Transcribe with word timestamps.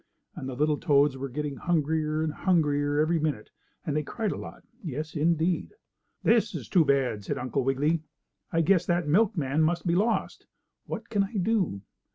And 0.35 0.49
the 0.49 0.55
little 0.55 0.79
toads 0.79 1.15
were 1.15 1.29
getting 1.29 1.57
hungrier 1.57 2.23
and 2.23 2.33
hungrier 2.33 2.99
every 2.99 3.19
minute 3.19 3.51
and 3.85 3.95
they 3.95 4.01
cried 4.01 4.31
a 4.31 4.35
lot, 4.35 4.63
yes, 4.83 5.15
indeed! 5.15 5.73
"This 6.23 6.55
is 6.55 6.67
too 6.67 6.83
bad!" 6.83 7.23
said 7.23 7.37
Uncle 7.37 7.63
Wiggily. 7.63 8.01
"I 8.51 8.61
guess 8.61 8.87
that 8.87 9.07
milkman 9.07 9.61
must 9.61 9.85
be 9.85 9.93
lost. 9.93 10.47
What 10.87 11.09
can 11.09 11.23
I 11.25 11.35
do? 11.37 11.81